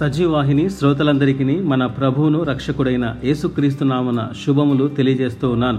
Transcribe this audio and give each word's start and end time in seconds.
సజీవాహిని 0.00 0.70
శ్రోతలందరికీ 0.70 1.44
మన 1.44 1.86
ప్రభువును 1.86 2.42
రక్షకుడైన 2.42 3.14
యేసుక్రీస్తు 3.24 3.84
నామన 3.84 4.28
శుభములు 4.46 4.88
తెలియజేస్తూ 4.88 5.50
ఉన్నాను. 5.50 5.78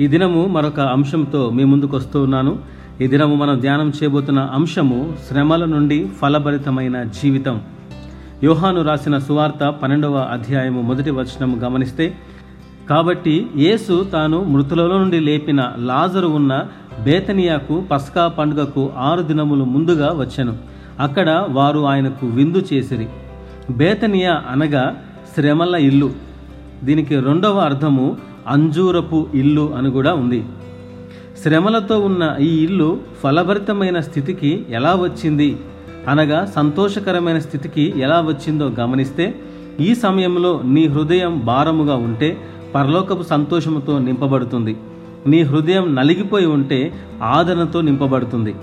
ఈ 0.00 0.06
దినము 0.06 0.46
మరొక 0.46 0.80
అంశంతో 0.80 1.50
మీ 1.50 1.64
ముందుకు 1.64 1.96
వస్తూ 1.96 2.22
ఉన్నాను. 2.22 2.58
ఈ 3.00 3.06
దినము 3.06 3.34
మనం 3.34 3.60
ధ్యానం 3.60 3.88
చేయబోతున్న 3.88 4.38
అంశము 4.38 5.12
శ్రమల 5.28 5.64
నుండి 5.64 6.10
ఫలభరితమైన 6.22 7.02
జీవితం. 7.02 7.60
యోహాను 8.44 8.82
రాసిన 8.82 9.18
సువార్త 9.18 9.68
పన్నెండవ 9.82 10.18
అధ్యాయము 10.18 10.82
మొదటి 10.82 11.10
వచనము 11.10 11.56
గమనిస్తే 11.56 12.14
కాబట్టి 12.90 13.46
యేసు 13.56 14.06
తాను 14.12 14.44
మృతులలో 14.44 14.98
నుండి 14.98 15.20
లేపిన 15.20 15.72
లాజరు 15.78 16.26
ఉన్న 16.26 16.62
బేతనియాకు 17.04 17.84
పస్కా 17.90 18.28
పండుగకు 18.28 18.90
ఆరు 18.96 19.22
దినములు 19.22 19.64
ముందుగా 19.64 20.12
వచ్చాను. 20.16 20.56
అక్కడ 21.00 21.46
వారు 21.50 21.80
ఆయనకు 21.80 22.26
విందు 22.26 22.62
చేసిరి. 22.72 23.08
బేతనియా 23.76 24.42
అనగా 24.50 24.84
శ్రమల 25.34 25.74
ఇల్లు. 25.74 26.10
దీనికి 26.84 27.20
రెండవ 27.20 27.58
అర్థము 27.58 28.16
అంజూరపు 28.48 29.26
ఇల్లు 29.34 29.74
అని 29.78 29.90
కూడా 29.90 30.14
ఉంది. 30.14 30.44
శ్రమలతో 31.42 32.00
ఉన్న 32.00 32.36
ఈ 32.40 32.64
ఇల్లు 32.64 33.00
ఫలభరితమైన 33.22 34.00
స్థితికి 34.00 34.66
ఎలా 34.70 34.94
వచ్చింది? 34.94 35.56
అనగా 36.08 36.52
సంతోషకరమైన 36.56 37.38
స్థితికి 37.38 37.94
ఎలా 37.96 38.20
వచ్చిందో 38.20 38.66
గమనిస్తే 38.80 39.34
ఈ 39.80 39.94
సమయంలో 39.94 40.62
నీ 40.64 40.86
హృదయం 40.86 41.42
భారముగా 41.44 41.94
ఉంటే 41.94 42.36
పరలోకపు 42.74 43.22
సంతోషముతో 43.22 43.98
నింపబడుతుంది. 43.98 44.76
నీ 45.26 45.42
హృదయం 45.42 45.94
నలిగిపోయి 45.94 46.46
ఉంటే 46.46 46.92
ఆదరణతో 47.22 47.80
నింపబడుతుంది. 47.80 48.54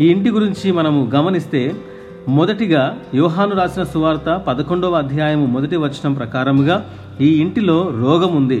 ఈ 0.00 0.06
ఇంటి 0.06 0.30
గురించి 0.30 0.72
మనము 0.72 1.10
గమనిస్తే 1.14 1.74
మొదటిగా 2.36 2.80
యోహాను 3.14 3.54
రాసిన 3.58 3.82
సువార్త 3.92 4.28
పదకొండవ 4.46 4.96
అధ్యాయము 5.02 5.46
మొదటి 5.46 5.76
వచనం 5.76 6.12
ప్రకారముగా 6.14 6.76
ఈ 7.26 7.28
ఇంటిలో 7.42 7.76
రోగం 8.02 8.32
ఉంది. 8.40 8.58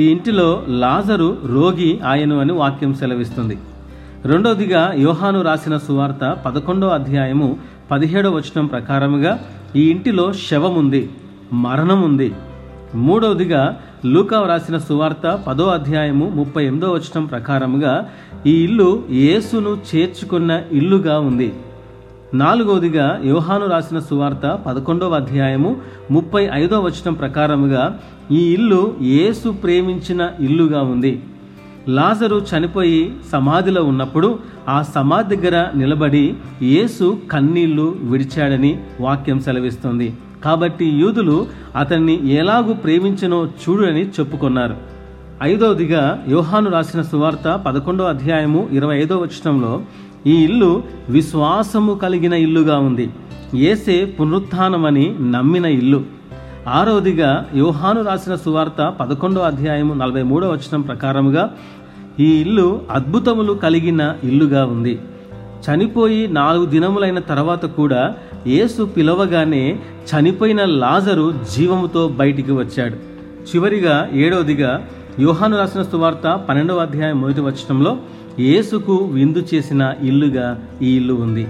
ఈ 0.00 0.02
ఇంటిలో 0.10 0.46
లాజరు 0.82 1.28
రోగి 1.54 1.88
ఆయను 2.10 2.36
అని 2.40 2.52
వాక్యం 2.60 2.92
సెలవిస్తుంది. 3.00 3.56
రెండవదిగా 4.30 4.82
యోహాను 5.06 5.40
రాసిన 5.48 5.76
సువార్త 5.86 6.22
పదకొండవ 6.44 6.92
అధ్యాయము 7.00 7.48
పదిహేడవ 7.90 8.32
వచనం 8.36 8.66
ప్రకారముగా 8.66 9.32
ఈ 9.76 9.84
ఇంటిలో 9.94 10.26
శవం 10.46 10.76
ఉంది 10.82 11.02
మరణం 11.66 12.00
ఉంది 12.08 12.30
మూడవదిగా 13.06 13.64
లూకా 14.04 14.38
రాసిన 14.52 14.78
సువార్త 14.86 15.26
పదో 15.48 15.66
అధ్యాయము 15.78 16.28
ముప్పై 16.38 16.62
ఎనిమిదో 16.68 16.88
వచనం 16.92 17.26
ప్రకారముగా 17.26 17.92
ఈ 18.46 18.56
ఇల్లు 18.64 18.88
యేసును 19.24 19.74
చేర్చుకున్న 19.90 20.62
ఇల్లుగా 20.72 21.18
ఉంది. 21.18 21.50
నాలుగవదిగా 22.40 23.20
యోహాను 23.24 23.66
రాసిన 23.66 23.98
సువార్త 23.98 24.58
పదకొండవ 24.66 25.14
అధ్యాయము 25.14 25.70
ముప్పై 26.10 26.48
ఐదో 26.54 26.80
వచనం 26.80 27.14
ప్రకారముగా 27.14 27.82
ఈ 28.30 28.38
ఇల్లు 28.52 28.94
యేసు 29.02 29.48
ప్రేమించిన 29.50 30.30
ఇల్లుగా 30.40 30.82
ఉంది. 30.82 31.22
లాజరు 31.88 32.38
చనిపోయి 32.50 33.02
సమాధిలో 33.32 33.84
ఉన్నప్పుడు 33.84 34.38
ఆ 34.68 34.82
సమాధి 34.82 35.36
దగ్గర 35.36 35.66
నిలబడి 35.74 36.34
యేసు 36.62 37.18
కన్నీళ్ళు 37.32 37.96
విడిచాడని 38.02 38.72
వాక్యం 39.00 39.40
సెలవిస్తుంది. 39.40 40.08
కాబట్టి 40.44 40.88
యూదులు 41.02 41.46
అతన్ని 41.76 42.16
ఎలాగూ 42.34 42.72
ప్రేమించనో 42.72 43.40
చూడు 43.62 43.84
అని 43.86 44.04
చెప్పుకున్నారు. 44.20 44.76
ఐదవదిగా 45.42 46.24
యోహాను 46.28 46.70
రాసిన 46.70 47.02
సువార్త 47.02 47.60
పదకొండో 47.66 48.04
అధ్యాయము 48.04 48.68
ఇరవై 48.72 48.96
ఐదో 49.02 49.16
వచనంలో 49.16 49.82
ఈ 50.26 50.44
ఇల్లు 50.44 50.82
విశ్వాసము 51.08 51.94
కలిగిన 51.94 52.32
ఇల్లుగా 52.32 52.78
ఉంది. 52.78 53.10
ఏసే 53.54 54.04
పునరుత్నమని 54.04 55.16
నమ్మిన 55.30 55.64
ఇల్లు. 55.64 56.02
ఆరవదిగా 56.68 57.46
యోహాను 57.56 58.02
రాసిన 58.02 58.34
సువార్త 58.34 58.92
పదకొండో 59.00 59.40
అధ్యాయము 59.40 59.94
నలభై 59.94 60.22
మూడో 60.22 60.48
వచనం 60.48 60.80
ప్రకారముగా 60.80 61.54
ఈ 62.20 62.40
ఇల్లు 62.40 62.80
అద్భుతములు 62.90 63.52
కలిగిన 63.52 64.14
ఇల్లుగా 64.24 64.64
ఉంది. 64.64 64.98
చనిపోయి 65.68 66.28
నాలుగు 66.28 66.64
దినములైన 66.64 67.18
తర్వాత 67.18 67.66
కూడా 67.66 68.14
యేసు 68.46 68.82
పిలవగానే 68.82 69.78
చనిపోయిన 70.12 70.64
లాజరు 70.64 71.34
జీవముతో 71.56 72.08
బయటికి 72.08 72.52
వచ్చాడు. 72.52 72.94
చివరిగా 73.42 74.08
ఏడవదిగా 74.12 74.88
యోహాను 75.20 75.58
రాసిన 75.58 75.82
సువార్త 75.82 76.40
పన్నెండవ 76.48 76.76
అధ్యాయం 76.76 77.20
మొదటి 77.20 77.40
వచనంలో 77.40 77.98
యేసుకు 78.38 78.96
విందు 78.96 79.46
చేసిన 79.54 79.94
ఇల్లుగా 80.02 80.62
ఈ 80.82 80.96
ఇల్లు 80.96 81.14
ఉంది. 81.14 81.46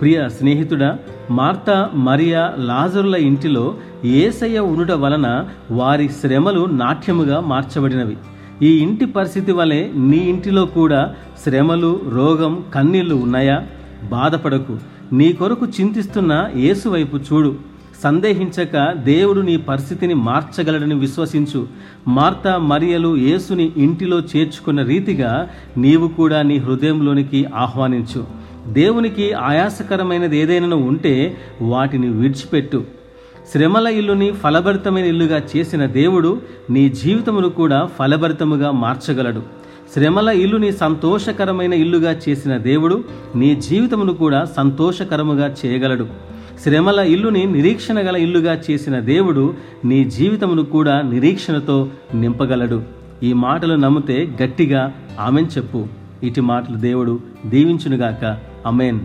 ప్రియ 0.00 0.28
స్నేహితుడా 0.28 0.98
మార్త 1.30 1.90
మరియా 1.94 2.54
లాజరుల 2.58 3.14
ఇంటిలో 3.14 3.74
ఏసయ్య 4.04 4.58
ఉండుట 4.58 4.90
వలన 4.90 5.44
వారి 5.70 6.08
శ్రమలు 6.08 6.66
నాట్యముగా 6.66 7.40
మార్చబడినవి. 7.40 8.16
ఈ 8.62 8.78
ఇంటి 8.78 9.04
పరిస్థితి 9.04 9.52
వలె 9.52 9.90
నీ 9.96 10.16
ఇంటిలో 10.16 10.66
కూడా 10.66 11.14
శ్రమలు 11.44 12.00
రోగం 12.08 12.64
కన్నీళ్ళు 12.74 13.14
ఉన్నాయా? 13.14 13.66
బాధపడకు. 14.10 14.78
నీ 15.12 15.32
కొరకు 15.32 15.66
చింతిస్తున్న 15.66 16.50
యేసు 16.56 16.88
వైపు 16.88 17.16
చూడు. 17.16 17.69
సందేహించక 18.02 18.92
దేవుడు 18.92 19.40
నీ 19.40 19.56
పరిస్థితిని 19.56 20.14
మార్చగలడని 20.14 20.94
విశ్వసించు. 20.94 21.66
మార్త 22.08 22.60
మరియలు 22.60 23.16
యేసుని 23.16 23.72
ఇంటిలో 23.76 24.20
చేర్చుకున్న 24.20 24.82
రీతిగా 24.82 25.48
నీవు 25.78 26.08
కూడా 26.08 26.42
నీ 26.42 26.56
హృదయంలోనికి 26.56 27.46
ఆహ్వానించు. 27.54 28.24
దేవునికి 28.68 29.32
ఆయాసకరమైనది 29.32 30.38
ఏదైనా 30.38 30.76
ఉంటే 30.76 31.36
వాటిని 31.62 32.08
విడిచిపెట్టు. 32.08 32.84
శ్రమల 33.52 33.86
ఇల్లుని 33.86 34.32
ఫలభరితమైన 34.32 35.04
ఇల్లుగా 35.04 35.42
చేసిన 35.56 35.86
దేవుడు 35.86 36.42
నీ 36.70 36.88
జీవితమును 36.88 37.48
కూడా 37.48 37.88
ఫలభరితముగా 37.98 38.70
మార్చగలడు. 38.70 39.42
శ్రమల 39.94 40.28
ఇల్లుని 40.28 40.72
సంతోషకరమైన 40.72 41.72
ఇల్లుగా 41.72 42.16
చేసిన 42.28 42.56
దేవుడు 42.56 43.04
నీ 43.36 43.56
జీవితమును 43.56 44.14
కూడా 44.14 44.44
సంతోషకరముగా 44.44 45.54
చేయగలడు. 45.64 46.08
శ్రమల 46.64 47.00
ఇల్లుని 47.00 47.46
నిరీక్షణ 47.46 47.98
గల 47.98 48.16
ఇల్లుగా 48.16 48.60
చేసిన 48.70 48.98
దేవుడు 48.98 49.54
నీ 49.84 50.04
జీవితమును 50.04 50.62
కూడా 50.62 51.02
నిరీక్షణతో 51.02 51.88
నింపగలడు. 52.14 52.82
ఈ 53.22 53.32
మాటలు 53.32 53.74
నమ్మితే 53.74 54.28
గట్టిగా 54.42 54.92
ఆమెన్ 55.20 55.46
చెప్పు. 55.58 55.86
ఇటు 56.22 56.40
మాటలు 56.40 56.76
దేవుడు 56.76 57.20
దీవించునుగాక. 57.46 58.38
అమేన్ 58.66 59.00